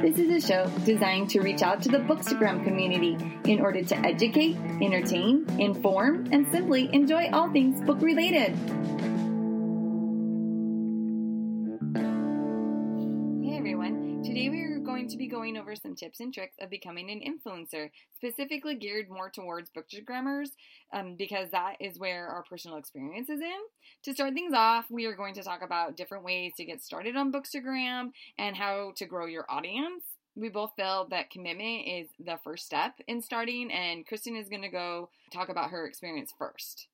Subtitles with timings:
[0.00, 3.98] This is a show designed to reach out to the Bookstagram community in order to
[4.06, 8.56] educate, entertain, inform, and simply enjoy all things book related.
[15.76, 20.48] Some tips and tricks of becoming an influencer, specifically geared more towards bookstagrammers
[20.92, 23.60] um, because that is where our personal experience is in.
[24.04, 27.16] To start things off, we are going to talk about different ways to get started
[27.16, 30.04] on Bookstagram and how to grow your audience.
[30.36, 34.62] We both feel that commitment is the first step in starting, and Kristen is going
[34.62, 36.88] to go talk about her experience first.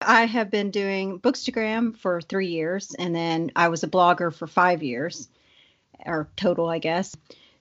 [0.00, 4.46] I have been doing Bookstagram for three years, and then I was a blogger for
[4.46, 5.28] five years,
[6.06, 7.16] or total, I guess.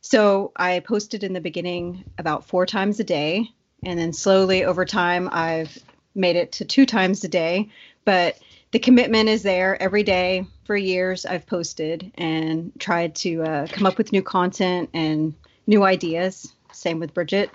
[0.09, 3.49] So I posted in the beginning about four times a day,
[3.83, 5.77] and then slowly over time, I've
[6.15, 7.69] made it to two times a day.
[8.05, 8.39] But
[8.71, 9.81] the commitment is there.
[9.81, 14.89] Every day for years i've posted and tried to uh, come up with new content
[14.93, 15.33] and
[15.65, 16.53] new ideas.
[16.71, 17.49] Same with bridget.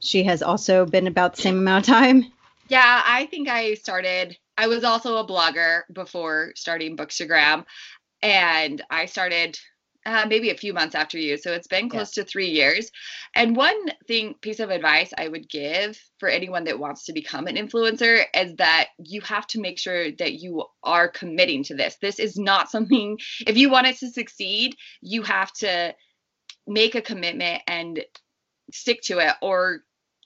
[0.00, 2.32] She has also been about the same amount of time.
[2.68, 7.66] Yeah i think i started i was also a blogger before starting bookstagram
[8.22, 9.58] and i started
[10.04, 11.36] uh, maybe a few months after you.
[11.36, 12.24] So it's been close yeah.
[12.24, 12.90] to three years.
[13.34, 17.46] And one thing, piece of advice I would give for anyone that wants to become
[17.46, 21.96] an influencer is that you have to make sure that you are committing to this.
[22.00, 25.94] This is not something, if you want it to succeed, you have to
[26.66, 28.04] make a commitment and
[28.72, 29.82] stick to it, or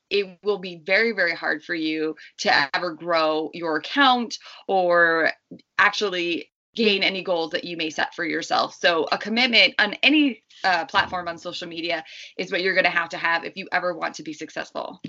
[0.08, 4.38] it will be very, very hard for you to ever grow your account
[4.68, 5.32] or
[5.78, 8.76] actually gain any goals that you may set for yourself.
[8.78, 12.04] So, a commitment on any uh, platform on social media
[12.36, 15.00] is what you're going to have to have if you ever want to be successful.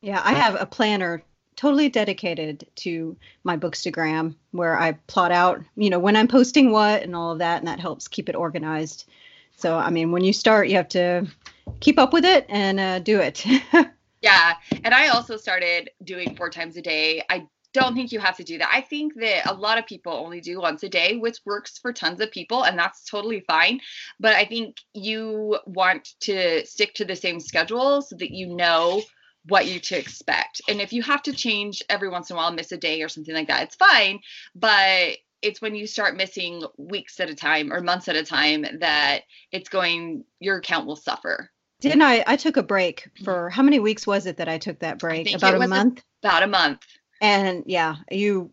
[0.00, 1.22] Yeah, I have a planner
[1.56, 7.02] totally dedicated to my bookstagram where I plot out, you know, when I'm posting what
[7.02, 9.06] and all of that, and that helps keep it organized.
[9.56, 11.26] So, I mean, when you start, you have to
[11.80, 13.44] keep up with it and uh, do it.
[14.22, 14.54] yeah,
[14.84, 17.22] and I also started doing four times a day.
[17.28, 18.70] I don't think you have to do that.
[18.72, 21.92] I think that a lot of people only do once a day, which works for
[21.92, 23.80] tons of people, and that's totally fine.
[24.18, 29.02] But I think you want to stick to the same schedule so that you know
[29.46, 30.60] what you to expect.
[30.68, 33.08] And if you have to change every once in a while, miss a day or
[33.08, 34.20] something like that, it's fine.
[34.54, 38.66] But it's when you start missing weeks at a time or months at a time
[38.80, 39.22] that
[39.52, 41.50] it's going, your account will suffer.
[41.80, 42.22] Didn't I?
[42.26, 45.34] I took a break for how many weeks was it that I took that break?
[45.34, 46.02] About a month?
[46.22, 46.82] About a month
[47.20, 48.50] and yeah you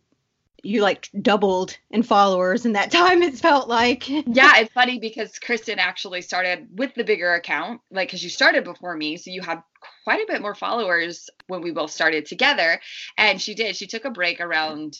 [0.63, 4.09] you like doubled in followers in that time it felt like.
[4.09, 4.23] Yeah
[4.57, 8.95] it's funny because kristen actually started with the bigger account like because you started before
[8.95, 9.61] me so you had
[10.03, 12.79] quite a bit more followers when we both started together.
[13.17, 13.75] And she did.
[13.75, 14.97] She took a break around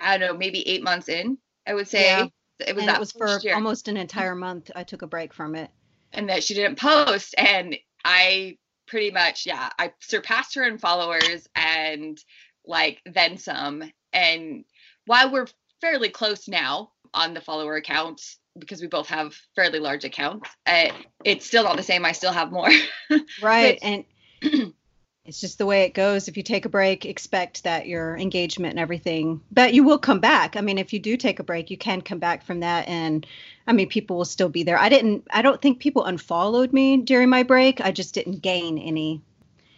[0.00, 2.04] i don't know maybe eight months in i would say.
[2.04, 2.26] Yeah.
[2.60, 3.54] it was and that it was for year.
[3.54, 5.70] almost an entire month i took a break from it.
[6.12, 8.56] And that she didn't post and i
[8.86, 12.22] pretty much yeah i surpassed her in followers and
[12.66, 13.82] like then some.
[14.12, 14.64] And
[15.06, 15.46] while we're
[15.80, 20.88] fairly close now on the follower accounts, because we both have fairly large accounts, uh,
[21.24, 22.04] it's still not the same.
[22.04, 22.70] I still have more.
[23.42, 23.78] right.
[23.82, 24.04] and
[25.26, 26.28] it's just the way it goes.
[26.28, 30.20] If you take a break, expect that your engagement and everything, but you will come
[30.20, 30.56] back.
[30.56, 32.88] I mean, if you do take a break, you can come back from that.
[32.88, 33.26] And
[33.66, 34.78] I mean, people will still be there.
[34.78, 37.80] I didn't, I don't think people unfollowed me during my break.
[37.80, 39.20] I just didn't gain any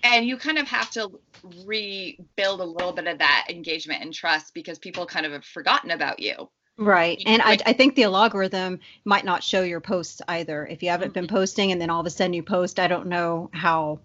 [0.02, 1.18] and you kind of have to
[1.64, 5.90] rebuild a little bit of that engagement and trust because people kind of have forgotten
[5.90, 6.48] about you.
[6.76, 7.20] Right.
[7.26, 10.64] And I, I think the algorithm might not show your posts either.
[10.64, 11.34] If you haven't been mm-hmm.
[11.34, 13.98] posting and then all of a sudden you post i don't know how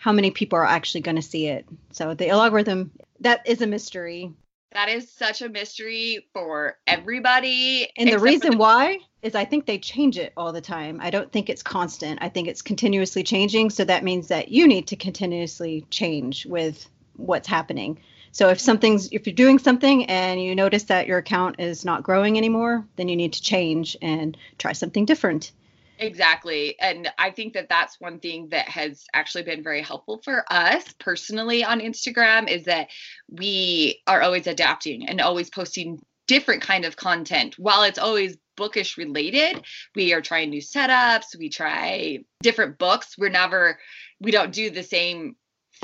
[0.00, 1.66] how many people are actually going to see it.
[1.92, 2.90] So the algorithm
[3.20, 4.32] that is a mystery
[4.72, 7.88] that is such a mystery for everybody.
[7.96, 10.98] And the reason the- why is I think they change it all the time.
[11.02, 12.20] I don't think it's constant.
[12.22, 13.70] I think it's continuously changing.
[13.70, 17.98] So that means that you need to continuously change with what's happening.
[18.32, 22.02] So if something's if you're doing something and you notice that your account is not
[22.02, 25.52] growing anymore, then you need to change and try something different.
[26.00, 26.80] Exactly.
[26.80, 30.94] And I think that that's one thing that has actually been very helpful for us
[30.98, 32.88] personally on Instagram is that
[33.30, 38.96] we are always adapting and always posting different kind of content while it's always bookish
[38.96, 39.64] related
[39.96, 43.80] we are trying new setups we try different books we're never
[44.20, 45.34] we don't do the same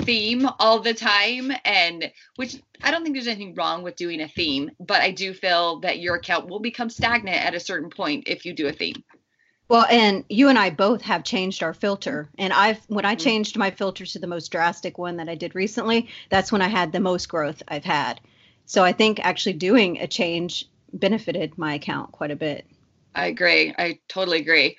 [0.03, 4.27] theme all the time and which I don't think there's anything wrong with doing a
[4.29, 8.29] theme but I do feel that your account will become stagnant at a certain point
[8.29, 9.03] if you do a theme
[9.69, 12.29] well, and you and I both have changed our filter.
[12.37, 13.23] And I've when I mm-hmm.
[13.23, 16.67] changed my filter to the most drastic one that I did recently, that's when I
[16.67, 18.21] had the most growth I've had.
[18.65, 22.65] So I think actually doing a change benefited my account quite a bit.
[23.15, 23.73] I agree.
[23.77, 24.77] I totally agree.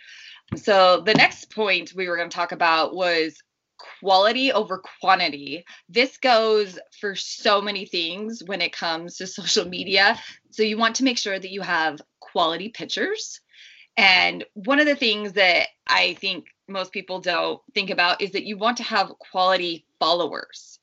[0.57, 3.43] So the next point we were going to talk about was
[4.01, 5.65] quality over quantity.
[5.89, 10.19] This goes for so many things when it comes to social media.
[10.51, 13.41] So you want to make sure that you have quality pictures.
[13.99, 18.45] And one of the things that I think most people don't think about is that
[18.45, 20.79] you want to have quality followers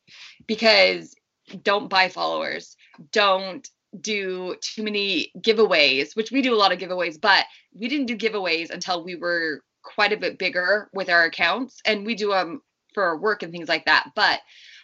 [0.47, 1.15] because
[1.63, 2.75] don't buy followers.
[3.13, 3.67] Don't
[4.01, 8.17] do too many giveaways, which we do a lot of giveaways, but we didn't do
[8.17, 12.61] giveaways until we were quite a bit bigger with our accounts and we do them
[12.93, 14.09] for our work and things like that.
[14.13, 14.41] But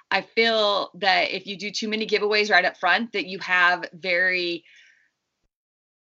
[0.09, 3.85] I feel that if you do too many giveaways right up front, that you have
[3.93, 4.63] very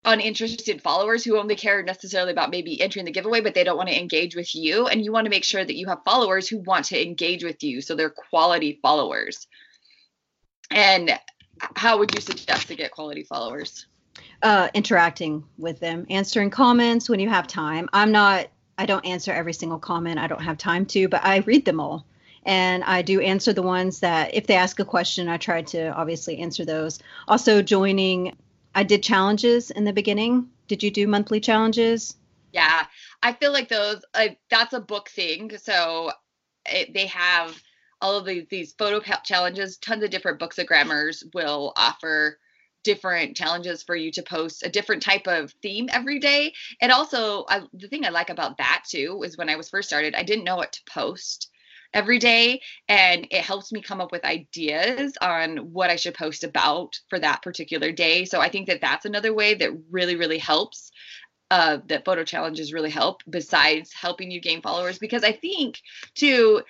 [0.06, 3.90] uninterested followers who only care necessarily about maybe entering the giveaway, but they don't want
[3.90, 4.88] to engage with you.
[4.88, 7.62] And you want to make sure that you have followers who want to engage with
[7.64, 7.82] you.
[7.82, 9.48] So they're quality followers.
[10.72, 11.20] And
[11.76, 13.86] how would you suggest to get quality followers?
[14.42, 17.90] Uh, interacting with them, answering comments when you have time.
[17.92, 18.48] I'm not,
[18.78, 20.20] I don't answer every single comment.
[20.20, 22.06] I don't have time to, but I read them all.
[22.46, 25.90] And I do answer the ones that, if they ask a question, I try to
[25.90, 27.00] obviously answer those.
[27.28, 28.38] Also, joining,
[28.78, 30.52] I did challenges in the beginning.
[30.68, 32.16] Did you do monthly challenges?
[32.54, 32.86] Yeah,
[33.24, 35.58] I feel like those, uh, that's a book thing.
[35.58, 36.12] So
[36.64, 37.60] it, they have,
[38.02, 42.38] all of these, these photo challenges, tons of different bookstagrammers will offer
[42.84, 46.54] different challenges for you to post a different type of theme every day.
[46.80, 49.90] And also, I, the thing I like about that too is when I was first
[49.90, 51.50] started, I didn't know what to post
[51.98, 56.44] every day and it helps me come up with ideas on what I should post
[56.44, 58.24] about for that particular day.
[58.26, 60.92] So I think that that's another way that really really helps
[61.50, 65.00] uh, that photo challenges really help besides helping you gain followers.
[65.00, 65.82] Because I think
[66.14, 66.62] too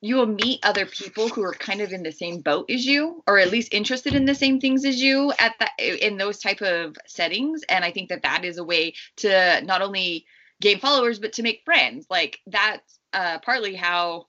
[0.00, 3.22] you will meet other people who are kind of in the same boat as you
[3.26, 6.62] or at least interested in the same things as you at that in those type
[6.62, 7.62] of settings.
[7.68, 10.24] And i think that that is a way to not only
[10.60, 12.06] gain followers but to make friends.
[12.08, 14.26] Like that's uh, partly how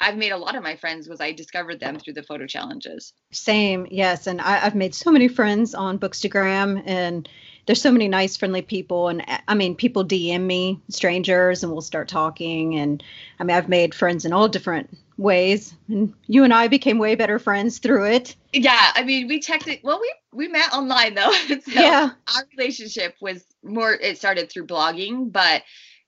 [0.00, 3.12] I've made a lot of my friends was I discovered them through the photo challenges.
[3.32, 7.28] Same, yes, and I, have made so many friends on Bookstagram, and
[7.66, 11.80] there's so many nice friendly people and i mean people dm me strangers and we'll
[11.80, 13.04] start talking and
[13.38, 17.14] i mean i've made friends in all different ways and you and i became way
[17.14, 21.30] better friends through it yeah i mean we texted well we we met online though
[21.48, 25.62] so yeah our relationship was more it started through blogging but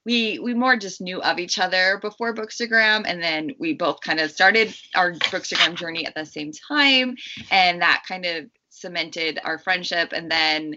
[0.05, 4.19] we we more just knew of each other before bookstagram and then we both kind
[4.19, 7.15] of started our bookstagram journey at the same time
[7.51, 10.75] and that kind of cemented our friendship and then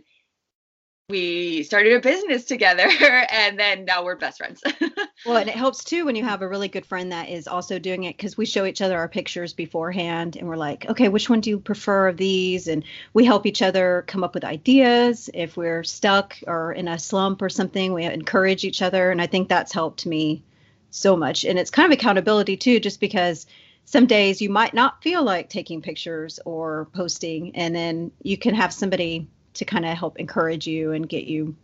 [1.08, 2.82] we started a business together
[3.30, 4.60] and then now we're best friends.
[5.26, 7.78] well, and it helps too when you have a really good friend that is also
[7.78, 11.30] doing it because we show each other our pictures beforehand and we're like, okay, which
[11.30, 12.66] one do you prefer of these?
[12.66, 12.82] And
[13.14, 15.30] we help each other come up with ideas.
[15.32, 19.12] If we're stuck or in a slump or something, we encourage each other.
[19.12, 20.42] And I think that's helped me
[20.90, 21.44] so much.
[21.44, 23.46] And it's kind of accountability too, just because
[23.84, 28.56] some days you might not feel like taking pictures or posting, and then you can
[28.56, 31.56] have somebody to kind of help encourage you and get you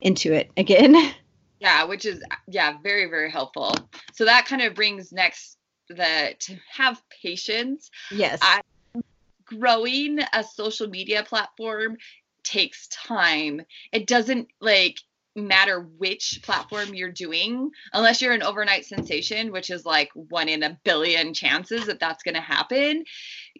[0.00, 0.94] into it again.
[1.62, 3.76] Yeah, which is yeah, very very helpful.
[4.14, 5.58] So that kind of brings next
[5.90, 7.90] the to have patience.
[8.10, 8.38] Yes.
[8.40, 8.62] I,
[9.44, 11.98] growing a social media platform
[12.44, 13.60] takes time.
[13.92, 15.00] It doesn't like
[15.36, 20.64] matter which platform you're doing unless you're an overnight sensation which is like one in
[20.64, 23.04] a billion chances that that's going to happen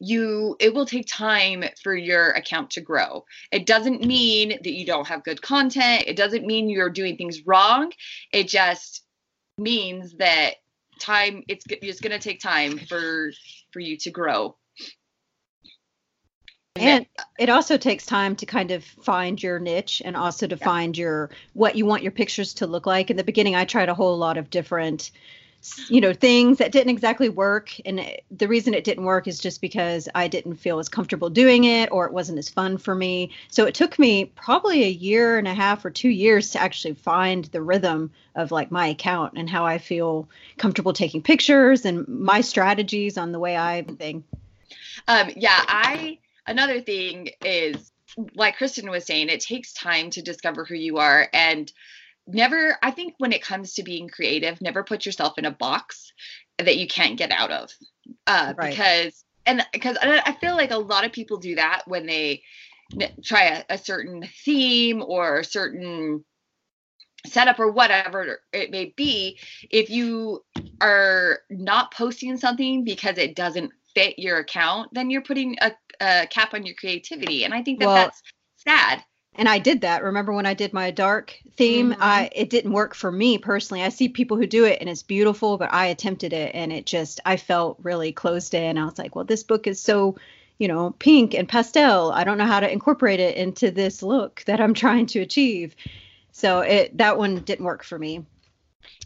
[0.01, 3.25] you it will take time for your account to grow.
[3.53, 6.05] It doesn't mean that you don't have good content.
[6.07, 7.93] It doesn't mean you're doing things wrong.
[8.33, 9.05] It just
[9.59, 10.55] means that
[10.99, 13.31] time it's it's going to take time for
[13.73, 14.57] for you to grow.
[16.77, 17.05] And
[17.39, 20.65] it also takes time to kind of find your niche and also to yeah.
[20.65, 23.11] find your what you want your pictures to look like.
[23.11, 25.11] In the beginning i tried a whole lot of different
[25.89, 27.73] you know things that didn't exactly work.
[27.85, 28.01] And
[28.31, 31.91] the reason it didn't work is just because i didn't feel as comfortable doing it
[31.93, 33.31] or it wasn't as fun for me.
[33.49, 36.95] So it took me probably a year and a half or two years to actually
[36.95, 42.07] find the rhythm of like my account and how i feel comfortable taking pictures and
[42.09, 44.25] my strategies on the way i think
[45.09, 47.93] um, yeah i another thing is
[48.35, 51.29] like Kristen was saying, it takes time to discover who you are.
[51.33, 51.73] And
[52.27, 56.13] never I think when it comes to being creative, never put yourself in a box
[56.59, 57.71] that you can't get out of.
[58.27, 58.71] Uh, right.
[58.71, 62.43] because and because I feel like a lot of people do that when they
[63.25, 66.25] try a, a certain theme or a certain
[67.27, 69.39] setup or whatever it may be
[69.71, 70.43] if you
[70.81, 76.27] are not posting something because it doesn't fit your account then you're putting a, a
[76.29, 78.23] cap on your creativity, and I think that well, that's
[78.57, 79.05] sad.
[79.37, 80.03] And I did that.
[80.03, 81.93] Remember when I did my dark theme?
[81.93, 82.03] Mm-hmm.
[82.03, 83.83] I it didn't work for me personally.
[83.83, 86.85] I see people who do it and it's beautiful, but I attempted it and it
[86.85, 88.77] just I felt really closed in.
[88.77, 90.17] I was like, well, this book is so
[90.61, 92.13] you know, pink and pastel.
[92.13, 95.75] I don't know how to incorporate it into this look that I'm trying to achieve.
[96.33, 98.25] So it that one didn't work for me.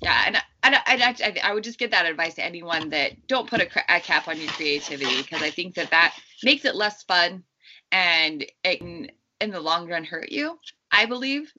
[0.03, 3.49] Yeah, and I, I, I, I would just give that advice to anyone that don't
[3.49, 7.03] put a, a cap on your creativity because I think that that makes it less
[7.05, 7.45] fun
[7.93, 9.11] and it can,
[9.45, 10.59] in the long run, hurt you.
[10.91, 11.53] I believe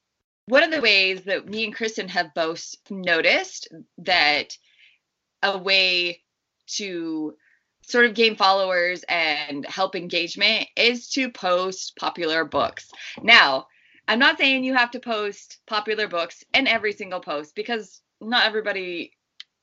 [0.48, 4.58] one of the ways that me and Kristen have both noticed that
[5.42, 6.22] a way
[6.68, 7.36] to
[7.82, 12.90] sort of gain followers and help engagement is to post popular books.
[13.22, 13.68] Now,
[14.08, 18.48] I'm not saying you have to post popular books in every single post because not
[18.48, 19.12] everybody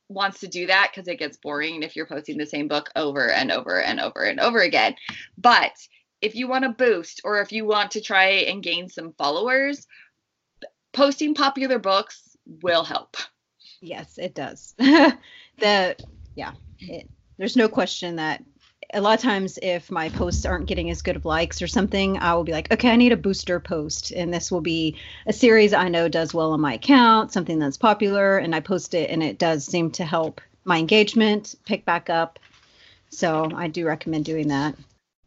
[0.08, 3.30] wants to do that because it gets boring if you're posting the same book over
[3.30, 4.94] and over and over and over again.
[5.38, 5.72] But
[6.22, 9.86] if you want to boost or if you want to try and gain some followers,
[10.92, 13.16] posting popular books will help.
[13.80, 14.74] Yes, it does.
[14.78, 15.96] the
[16.34, 18.42] yeah, it there's no question that
[18.94, 22.18] a lot of times if my posts aren't getting as good of likes or something
[22.18, 25.32] i will be like okay i need a booster post and this will be a
[25.32, 29.08] series i know does well on my account something that's popular and i post it
[29.08, 32.38] and it does seem to help my engagement pick back up
[33.08, 34.74] so i do recommend doing that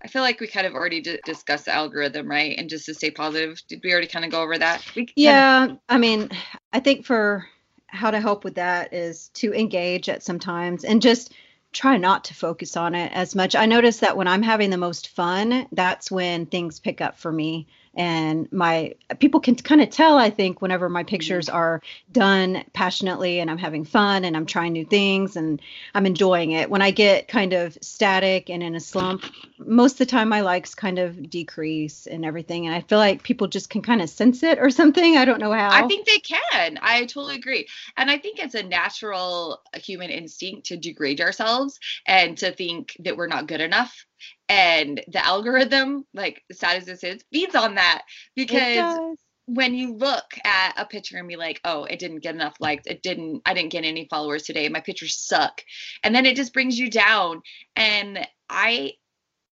[0.06, 2.56] i feel like we kind of already d- discussed the algorithm right?
[2.58, 4.86] And just to stay positive did we already kind of go over that?
[5.16, 6.30] Yeah i mean
[6.72, 7.48] i think for
[7.88, 11.34] how to help with that is to engage at some times and just
[11.76, 13.54] try not to focus on it as much.
[13.54, 17.32] I notice that when I'm having the most fun, that's when things pick up for
[17.32, 21.56] me and my people can kind of tell i think whenever my pictures mm-hmm.
[21.56, 25.62] are done passionately and i'm having fun and i'm trying new things and
[25.94, 26.70] i'm enjoying it.
[26.70, 29.24] When i get kind of static and in a slump
[29.58, 32.66] most of the time my likes kind of decrease and everything.
[32.66, 35.18] And i feel like people just can kind of sense it or something.
[35.18, 35.70] I don't know how.
[35.72, 36.80] I think they can.
[36.82, 37.68] I totally agree.
[37.98, 43.18] And i think it's a natural human instinct to degrade ourselves and to think that
[43.18, 44.06] we're not good enough
[44.50, 48.04] and the algorithm like sad as this is feeds on that
[48.36, 52.56] because when you look at a picture and be like oh it didn't get enough
[52.60, 52.88] likes.
[52.88, 54.68] It didn't i didn't get any followers today.
[54.70, 55.62] My pictures suck.
[56.04, 57.42] And then it just brings you down.
[57.76, 58.94] And i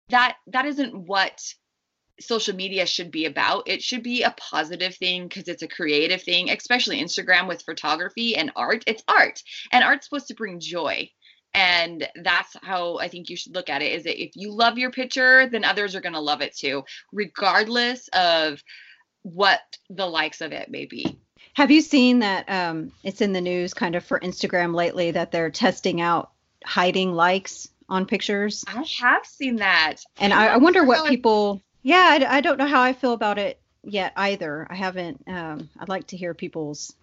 [0.09, 1.41] that that isn't what
[2.19, 3.67] social media should be about.
[3.67, 8.35] It should be a positive thing because it's a creative thing especially instagram with photography
[8.35, 8.83] and art.
[8.87, 11.09] It's art and art's supposed to bring joy
[11.53, 14.77] and that's how i think you should look at it is that if you love
[14.77, 18.63] your picture then others are going to love it too regardless of
[19.23, 21.17] what the likes of it may be.
[21.53, 25.31] Have you seen that um, it's in the news kind of for instagram lately that
[25.31, 26.31] they're testing out
[26.65, 28.63] hiding likes on pictures?
[28.67, 29.97] I have seen that.
[30.17, 33.37] And i, I wonder what people yeah I, I, don't know how i feel about
[33.37, 34.67] it yet either.
[34.69, 36.95] I haven't um, i'd like to hear people's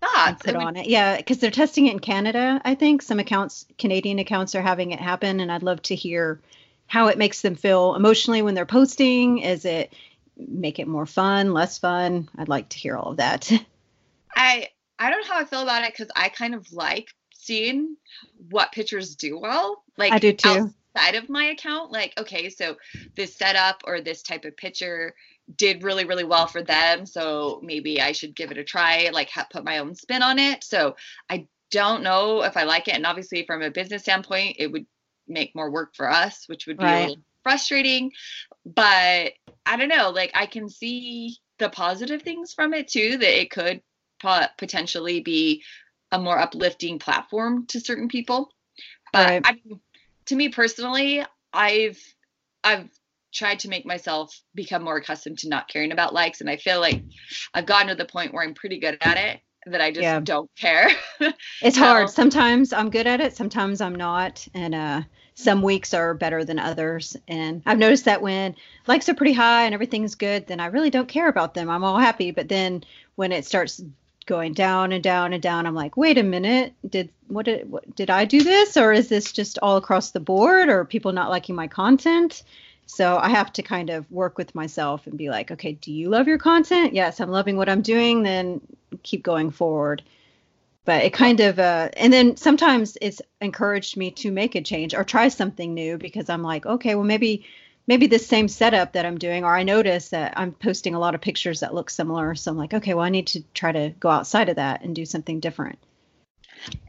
[0.00, 0.86] thoughts put on it.
[0.86, 2.60] Yeah, because they're testing it in Canada.
[2.64, 6.40] I think some accounts, Canadian accounts, are having it happen, and I'd love to hear
[6.86, 9.38] how it makes them feel emotionally when they're posting.
[9.38, 9.92] Is it
[10.36, 12.28] make it more fun, less fun?
[12.36, 13.50] I'd like to hear all of that.
[14.36, 17.96] I I don't know how I feel about it because I kind of like seeing
[18.50, 19.82] what pictures do well.
[19.96, 20.72] Like I do too.
[20.96, 22.76] Outside of my account, like okay, so
[23.16, 25.14] this setup or this type of picture
[25.56, 27.06] did really really well for them.
[27.06, 30.38] So maybe i should give it a try like ha- put my own spin on
[30.38, 30.64] it.
[30.64, 30.96] So
[31.28, 32.94] i don't know if i like it.
[32.94, 34.86] And obviously from a business standpoint it would
[35.26, 36.96] make more work for us which would be right.
[36.96, 38.12] a little frustrating.
[38.64, 39.32] But
[39.66, 43.50] i don't know like i can see the positive things from it too that it
[43.50, 43.80] could
[44.58, 45.62] potentially be
[46.10, 48.48] a more uplifting platform to certain people.
[49.12, 49.42] But right.
[49.44, 49.60] I,
[50.26, 52.00] to me personally i've
[52.62, 52.88] i've
[53.34, 56.40] tried to make myself become more accustomed to not caring about likes.
[56.40, 57.02] And i feel like
[57.52, 60.20] i've gotten to the point where i'm pretty good at it that i just yeah.
[60.20, 60.90] don't care.
[61.62, 64.46] It's so, hard sometimes i'm good at it sometimes i'm not.
[64.54, 65.02] And uh
[65.36, 67.16] some weeks are better than others.
[67.28, 68.54] And i've noticed that when
[68.86, 71.68] likes are pretty high and everything's good then i really don't care about them.
[71.68, 72.30] I'm all happy.
[72.30, 72.84] But then
[73.16, 73.82] when it starts
[74.26, 76.72] going down and down and down i'm like wait a minute.
[76.88, 78.76] Did what did what, did i do this?
[78.76, 80.68] Or is this just all across the board?
[80.68, 82.42] Or people not liking my content
[82.86, 86.10] so I have to kind of work with myself and be like, okay, do you
[86.10, 86.92] love your content?
[86.92, 88.22] Yes, I'm loving what I'm doing.
[88.22, 88.60] Then
[89.02, 90.02] keep going forward.
[90.84, 94.94] But it kind of, uh, and then sometimes it's encouraged me to make a change
[94.94, 97.46] or try something new because I'm like, okay, well, maybe,
[97.86, 101.14] maybe this same setup that I'm doing, or I notice that I'm posting a lot
[101.14, 102.34] of pictures that look similar.
[102.34, 104.94] So I'm like, okay, well, I need to try to go outside of that and
[104.94, 105.78] do something different.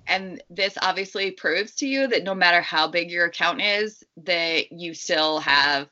[0.07, 4.71] And this obviously proves to you that no matter how big your account is, that
[4.71, 5.89] you still have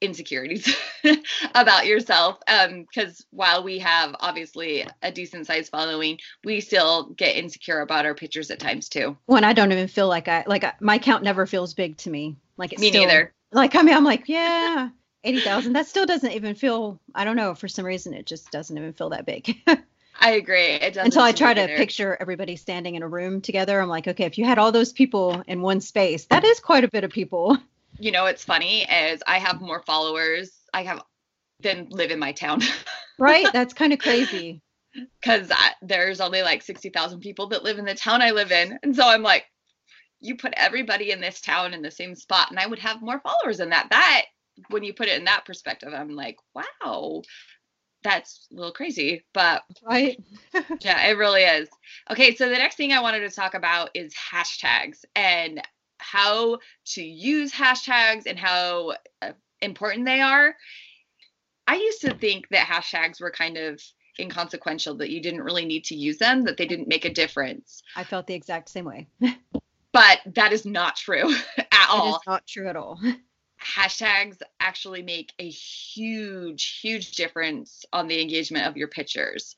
[0.00, 0.76] insecurities
[1.54, 2.38] about yourself.
[2.46, 8.04] Because um, while we have obviously a decent sized following we still get insecure about
[8.06, 9.16] our pictures at times too.
[9.26, 12.36] When i don't even feel like i like my account never feels big to me.
[12.56, 13.32] Like it's me still, neither.
[13.52, 14.90] Like i mean i'm like yeah
[15.24, 18.76] 80000 that still doesn't even feel i don't know for some reason it just doesn't
[18.76, 19.56] even feel that big
[20.20, 20.66] I agree.
[20.66, 24.24] It Until I try to picture everybody standing in a room together, I'm like, okay,
[24.24, 27.10] if you had all those people in one space, that is quite a bit of
[27.10, 27.58] people
[27.98, 31.02] you know it's funny is I have more followers I have
[31.60, 32.60] than live in my town.
[33.18, 33.46] right?
[33.52, 34.60] That's kind of crazy.
[35.20, 35.50] Because
[35.82, 38.78] there's only like 60,000 people that live in the town I live in.
[38.82, 39.46] And so I'm like,
[40.20, 43.20] you put everybody in this town in the same spot, and I would have more
[43.20, 43.88] followers than that.
[43.90, 44.22] That,
[44.70, 47.22] when you put it in that perspective, I'm like, wow,
[48.02, 49.24] that's a little crazy.
[49.32, 50.22] But right.
[50.80, 51.68] yeah, it really is.
[52.10, 55.04] Okay, so the next thing I wanted to talk about is hashtags.
[55.14, 55.62] And
[55.98, 60.54] how to use hashtags and how uh, important they are.
[61.66, 63.82] I used to think that hashtags were kind of
[64.18, 67.82] inconsequential, that you didn't really need to use them, that they didn't make a difference.
[67.96, 69.08] I felt the exact same way.
[69.92, 72.14] but that is not true at all.
[72.14, 73.00] It is not true at all.
[73.74, 79.56] Hashtags actually make a huge, huge difference on the engagement of your pictures.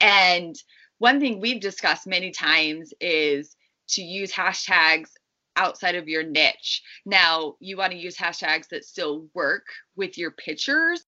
[0.00, 0.56] And
[0.98, 3.56] one thing we've discussed many times is
[3.88, 5.10] to use hashtags
[5.56, 6.82] outside of your niche.
[7.04, 11.04] Now, you want to use hashtags that still work with your pictures.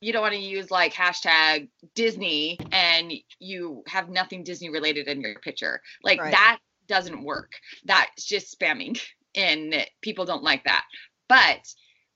[0.00, 5.20] You don't want to use like hashtag Disney and you have nothing Disney related in
[5.20, 5.80] your picture.
[6.02, 6.32] Like right.
[6.32, 7.52] that doesn't work.
[7.84, 9.00] That's just spamming
[9.34, 10.84] and people don't like that.
[11.28, 11.66] But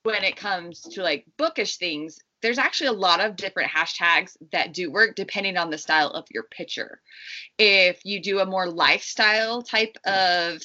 [0.02, 4.72] when it comes to like bookish things, there's actually a lot of different hashtags that
[4.72, 7.00] do work depending on the style of your picture.
[7.58, 10.62] If you do a more lifestyle type of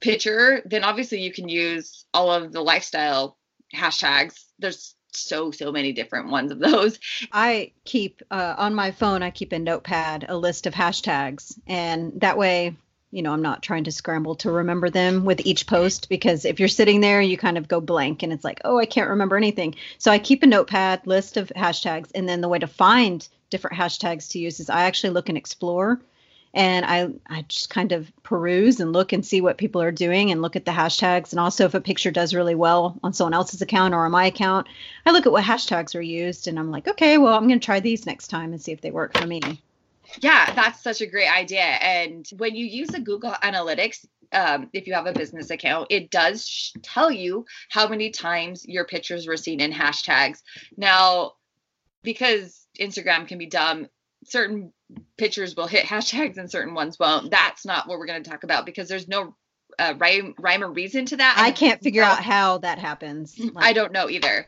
[0.00, 3.36] picture, then obviously you can use all of the lifestyle
[3.74, 4.44] hashtags.
[4.58, 6.98] There's so so many different ones of those.
[7.32, 9.22] I keep uh, on my phone.
[9.22, 12.76] I keep a notepad a list of hashtags, and that way,
[13.10, 16.58] you know, I'm not trying to scramble to remember them with each post because if
[16.58, 19.36] you're sitting there, you kind of go blank, and it's like, oh, I can't remember
[19.36, 19.74] anything.
[19.98, 23.76] So I keep a notepad list of hashtags, and then the way to find different
[23.76, 26.00] hashtags to use is I actually look and explore
[26.54, 30.30] and I I just kind of peruse and look and see what people are doing
[30.30, 33.34] and look at the hashtags and also if a picture does really well on someone
[33.34, 34.66] else's account or on my account,
[35.04, 37.64] I look at what hashtags are used and I'm like, okay, well, I'm going to
[37.64, 39.62] try these next time and see if they work for me.
[40.20, 41.60] Yeah, that's such a great idea.
[41.60, 46.10] And when you use the Google Analytics, um, if you have a business account, it
[46.10, 50.42] does sh- tell you how many times your pictures were seen in hashtags.
[50.76, 51.32] Now,
[52.02, 53.88] because Instagram can be dumb,
[54.24, 54.72] certain
[55.16, 57.30] pictures will hit hashtags and certain ones won't.
[57.30, 59.34] That's not what we're going to talk about because there's no
[59.78, 61.36] uh, rhyme, rhyme or reason to that.
[61.38, 63.38] I can't figure out how that happens.
[63.38, 64.46] Like, I don't know either.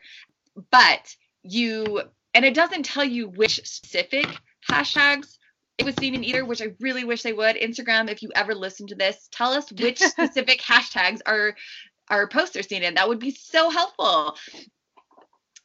[0.71, 2.03] But you,
[2.35, 4.27] and it doesn't tell you which specific
[4.69, 5.39] hashtags
[5.81, 7.57] it was seen in either, which I really wish they would.
[7.57, 11.57] Instagram, if you ever listen to this, tell us which specific hashtags are
[12.09, 12.95] our posts are seen in.
[12.95, 14.37] That would be so helpful.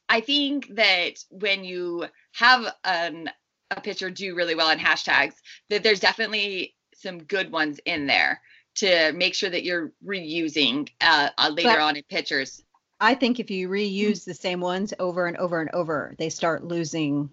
[0.08, 3.30] I think that when you have an
[3.72, 5.34] a picture do really well in hashtags,
[5.68, 8.40] that there's definitely some good ones in there
[8.76, 12.62] to make sure that you're reusing uh, uh, later but on in pictures.
[13.00, 16.64] I think if you reuse the same ones over and over and over, they start
[16.64, 17.28] losing.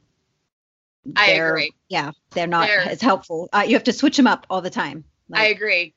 [1.16, 1.74] I agree.
[1.90, 3.50] Yeah, they're not they're, as helpful.
[3.52, 5.04] Uh, you have to switch them up all the time.
[5.30, 5.94] Like, I agree.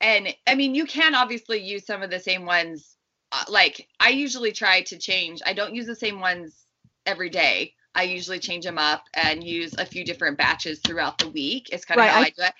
[0.00, 2.96] And I mean, you can obviously use some of the same ones.
[3.32, 5.42] Uh, like I usually try to change.
[5.44, 6.66] I don't use the same ones
[7.06, 7.74] every day.
[7.94, 11.70] I usually change them up and use a few different batches throughout the week.
[11.72, 12.52] It's kind of right, how I, I do it.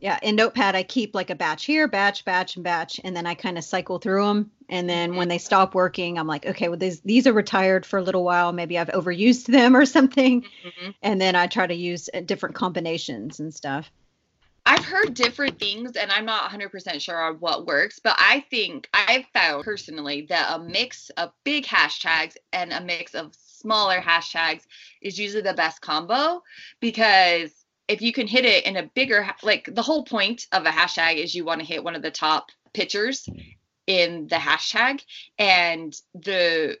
[0.00, 3.26] Yeah, in Notepad, I keep like a batch here, batch, batch, and batch, and then
[3.26, 4.50] I kind of cycle through them.
[4.70, 5.18] And then mm-hmm.
[5.18, 8.24] when they stop working, I'm like, okay, well, these these are retired for a little
[8.24, 8.52] while.
[8.52, 10.42] Maybe I've overused them or something.
[10.42, 10.90] Mm-hmm.
[11.02, 13.90] And then I try to use uh, different combinations and stuff.
[14.64, 18.88] I've heard different things, and I'm not 100% sure on what works, but I think
[18.92, 24.62] I've found personally that a mix of big hashtags and a mix of smaller hashtags
[25.00, 26.42] is usually the best combo
[26.78, 27.59] because
[27.90, 31.16] if you can hit it in a bigger like the whole point of a hashtag
[31.16, 33.28] is you want to hit one of the top pictures
[33.86, 35.02] in the hashtag
[35.38, 36.78] and the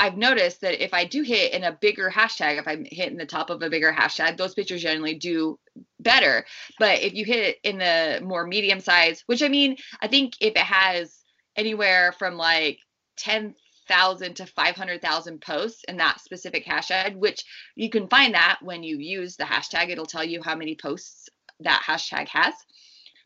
[0.00, 3.24] I've noticed that if I do hit in a bigger hashtag, if I'm hitting the
[3.24, 5.60] top of a bigger hashtag, those pictures generally do
[6.00, 6.44] better.
[6.80, 10.34] But if you hit it in the more medium size, which I mean, I think
[10.40, 11.20] if it has
[11.54, 12.80] anywhere from like
[13.18, 13.54] 10
[13.88, 18.98] thousand to 500,000 posts in that specific hashtag, which you can find that when you
[18.98, 21.28] use the hashtag, it'll tell you how many posts
[21.60, 22.54] that hashtag has.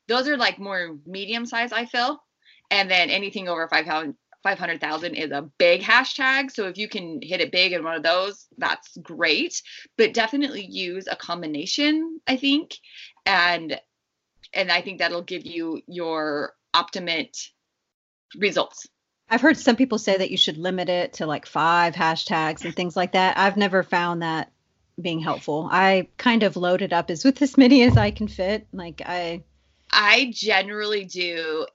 [0.08, 2.22] Those are like more medium size, I feel.
[2.70, 4.14] And then anything over 500
[4.46, 6.52] 500,000 is a big hashtag.
[6.52, 9.60] So if you can hit it big in one of those, that's great.
[9.98, 12.76] But definitely use a combination, I think.
[13.24, 13.80] And
[14.52, 17.36] and I think that'll give you your optimate
[18.36, 18.86] results.
[19.28, 22.74] I've heard some people say that you should limit it to like five hashtags and
[22.74, 23.36] things like that.
[23.36, 24.52] I've never found that
[25.00, 25.68] being helpful.
[25.70, 28.66] I kind of load it up as with as many as I can fit.
[28.72, 29.42] Like I
[29.92, 31.66] I generally do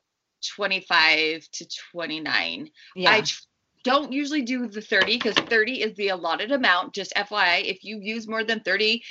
[0.56, 2.70] 25 to 29.
[2.96, 3.12] Yeah.
[3.12, 3.24] I
[3.84, 6.94] don't usually do the 30 because 30 is the allotted amount.
[6.94, 9.04] Just FYI, if you use more than 30,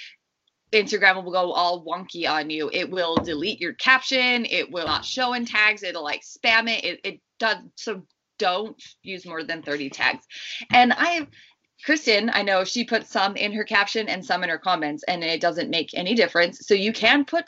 [0.73, 2.71] Instagram will go all wonky on you.
[2.73, 4.47] It will delete your caption.
[4.47, 5.83] It will not show in tags.
[5.83, 6.85] It'll like spam it.
[6.85, 7.57] It, it does.
[7.77, 8.07] So
[8.41, 10.27] don't use more than 30 tags.
[10.73, 11.29] And I
[11.85, 15.25] Kristen, I know she put some in her caption and some in her comments, and
[15.25, 16.67] it doesn't make any difference.
[16.67, 17.47] So you can put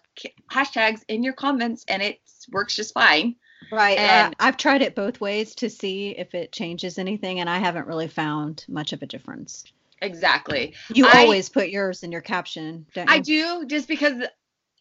[0.50, 3.36] hashtags in your comments, and it works just fine.
[3.70, 3.98] Right.
[3.98, 7.58] And uh, I've tried it both ways to see if it changes anything, and I
[7.58, 9.64] haven't really found much of a difference.
[10.00, 10.74] Exactly.
[10.92, 13.14] You I, always put yours in your caption, don't you?
[13.14, 14.14] I do, just because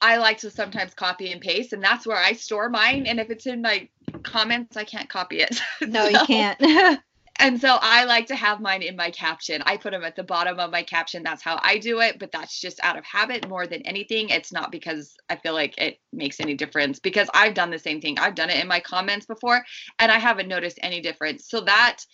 [0.02, 3.06] I like to sometimes copy and paste, and that's where I store mine.
[3.06, 3.88] And if it's in my
[4.24, 5.62] comments, I can't copy it.
[5.88, 7.02] No, so, you can't.
[7.40, 9.62] and so I like to have mine in my caption.
[9.66, 11.24] I put them at the bottom of my caption.
[11.24, 14.30] That's how I do it, but that's just out of habit more than anything.
[14.30, 18.02] It's not because I feel like it makes any difference because I've done the same
[18.02, 18.20] thing.
[18.20, 19.64] I've done it in my comments before
[20.00, 21.50] and I haven't noticed any difference.
[21.50, 22.06] So that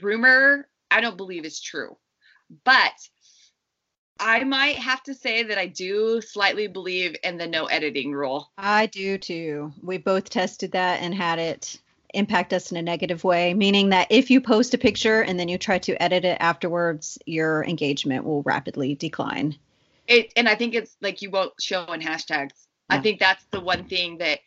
[0.00, 1.96] rumor, I don't believe is true.
[2.64, 2.92] But
[4.20, 8.50] I might have to say that I do slightly believe in the no editing rule.
[8.58, 9.72] I do too.
[9.82, 11.80] We both tested that and had it
[12.12, 15.48] impact us in a negative way, meaning that if you post a picture and then
[15.48, 19.56] you try to edit it afterwards, your engagement will rapidly decline.
[20.06, 22.66] It and I think it's like you won't show in hashtags.
[22.90, 22.96] Yeah.
[22.96, 24.40] I think that's the one thing that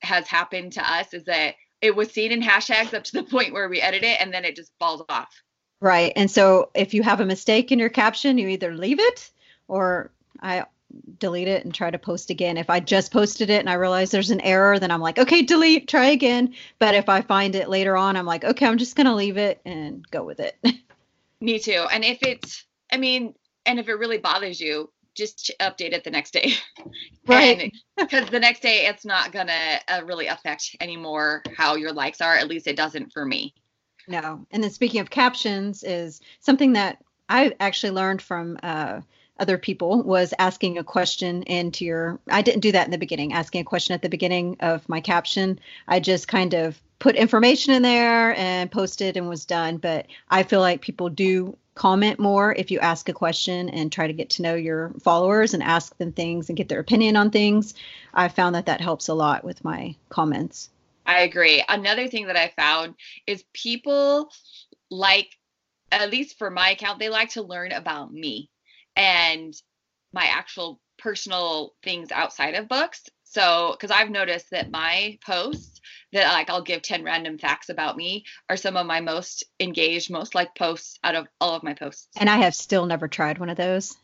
[0.00, 3.52] has happened to us is that it was seen in hashtags up to the point
[3.52, 5.34] where we edit it and then it just falls off.
[5.80, 6.12] Right.
[6.16, 9.30] And so if you have a mistake in your caption, you either leave it
[9.68, 10.10] or
[10.40, 10.64] I
[11.18, 12.56] delete it and try to post again.
[12.56, 15.42] If I just posted it and I realize there's an error, then I'm like, okay,
[15.42, 16.54] delete, try again.
[16.78, 19.36] But if I find it later on, I'm like, okay, I'm just going to leave
[19.36, 20.56] it and go with it.
[21.40, 21.86] Me too.
[21.92, 23.34] And if it's, I mean,
[23.66, 26.54] and if it really bothers you, just update it the next day.
[27.26, 27.74] Right.
[27.98, 32.22] Because the next day it's not going to uh, really affect anymore how your likes
[32.22, 32.34] are.
[32.34, 33.52] At least it doesn't for me.
[34.08, 34.46] No.
[34.50, 39.02] And then speaking of captions, is something that I actually learned from, uh,
[39.38, 43.32] other people was asking a question into your I didn't do that in the beginning,
[43.32, 45.60] asking a question at the beginning of my caption.
[45.86, 50.42] I just kind of put information in there and posted and was done, but I
[50.42, 54.30] feel like people do comment more if you ask a question and try to get
[54.30, 57.74] to know your followers and ask them things and get their opinion on things.
[58.12, 60.70] I found that that helps a lot with my comments.
[61.08, 61.64] I agree.
[61.66, 62.94] Another thing that I found
[63.26, 64.30] is people
[64.90, 65.30] like
[65.90, 68.50] at least for my account, they like to learn about me
[68.94, 69.54] and
[70.12, 73.04] my actual personal things outside of books.
[73.24, 75.80] So, because I've noticed that my posts
[76.12, 80.10] that like I'll give 10 random facts about me are some of my most engaged,
[80.10, 82.08] most like posts out of all of my posts.
[82.18, 83.96] And I have still never tried one of those.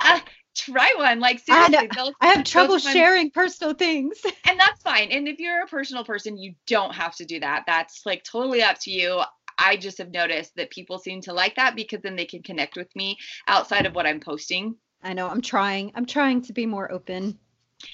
[0.00, 0.20] uh,
[0.58, 1.20] try one.
[1.20, 4.20] Like seriously, I, I have trouble sharing personal things.
[4.48, 5.10] And that's fine.
[5.10, 7.64] And if you're a personal person, you don't have to do that.
[7.66, 9.20] That's like totally up to you.
[9.58, 12.76] I just have noticed that people seem to like that because then they can connect
[12.76, 14.76] with me outside of what I'm posting.
[15.02, 15.92] I know I'm trying.
[15.94, 17.38] I'm trying to be more open.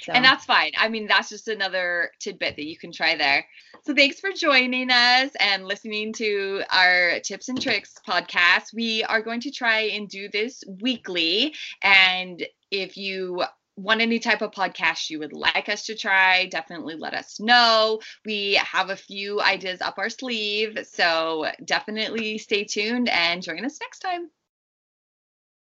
[0.00, 0.12] So.
[0.12, 0.72] And that's fine.
[0.78, 3.46] I mean, that's just another tidbit that you can try there.
[3.84, 8.72] So thanks for joining us and listening to our tips and tricks podcast.
[8.74, 11.54] We are going to try and do this weekly.
[11.82, 13.44] And if you
[13.76, 18.00] want any type of podcast you would like us to try, definitely let us know.
[18.24, 23.78] We have a few ideas up our sleeve, so definitely stay tuned and join us
[23.80, 24.30] next time.